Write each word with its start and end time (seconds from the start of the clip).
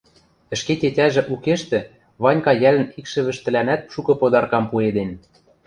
Ӹшке 0.53 0.73
тетяжӹ 0.81 1.21
укештӹ 1.33 1.79
Ванька 2.23 2.53
йӓлӹн 2.61 2.87
икшӹвӹштӹлӓнӓт 2.99 3.81
шукы 3.93 4.13
подаркам 4.21 4.65
пуэден. 4.71 5.11